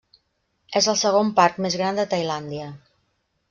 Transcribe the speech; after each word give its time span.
És 0.79 0.87
el 0.93 0.97
segon 1.03 1.29
parc 1.41 1.61
més 1.67 1.77
gran 1.83 2.03
de 2.03 2.09
Tailàndia. 2.17 2.75